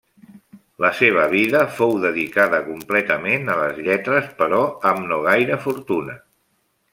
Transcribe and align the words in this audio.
La 0.83 0.89
seva 0.99 1.25
vida 1.33 1.59
fou 1.79 1.93
dedicada 2.05 2.61
completament 2.69 3.53
a 3.57 3.59
les 3.61 3.83
lletres, 3.89 4.33
però 4.41 4.63
amb 4.93 5.07
no 5.13 5.21
gaire 5.29 5.61
fortuna. 5.69 6.19